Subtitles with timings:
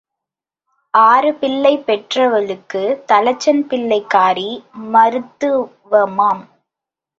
[0.93, 4.49] ஆறு பிள்ளை பெற்றவளுக்குத் தலைச்சன் பிள்ளைக்காரி
[4.93, 6.43] மருத்துவமாம்.